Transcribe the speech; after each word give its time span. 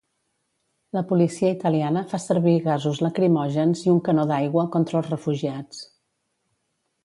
La 0.97 1.03
policia 1.11 1.51
italiana 1.55 2.03
fa 2.15 2.21
servir 2.23 2.55
gasos 2.65 3.03
lacrimògens 3.09 3.85
i 3.87 3.95
un 3.95 4.03
canó 4.11 4.27
d'aigua 4.35 4.67
contra 4.77 5.01
els 5.03 5.15
refugiats. 5.15 5.87